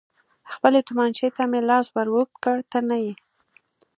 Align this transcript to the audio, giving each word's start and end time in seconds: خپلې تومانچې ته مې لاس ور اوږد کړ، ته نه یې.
خپلې 0.53 0.79
تومانچې 0.87 1.27
ته 1.35 1.43
مې 1.51 1.59
لاس 1.69 1.87
ور 1.93 2.07
اوږد 2.13 2.35
کړ، 2.43 2.57
ته 2.71 2.79
نه 2.89 2.97
یې. 3.03 3.13